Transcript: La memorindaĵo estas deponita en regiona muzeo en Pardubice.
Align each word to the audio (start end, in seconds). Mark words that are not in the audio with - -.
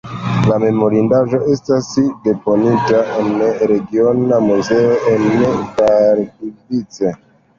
La 0.51 0.55
memorindaĵo 0.61 1.39
estas 1.55 1.89
deponita 2.23 3.03
en 3.23 3.29
regiona 3.73 4.39
muzeo 4.47 4.97
en 5.11 5.23
Pardubice. 5.81 7.13